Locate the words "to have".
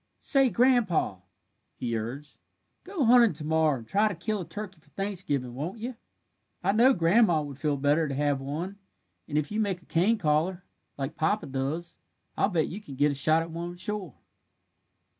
8.07-8.41